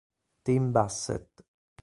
Tim 0.43 0.73
Bassett 0.73 1.45